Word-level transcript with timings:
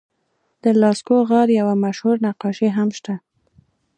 د 0.63 0.65
لاسکو 0.81 1.15
غار 1.29 1.47
یوه 1.59 1.75
مشهور 1.85 2.15
نقاشي 2.27 2.69
هم 2.77 2.89
شته. 2.97 3.13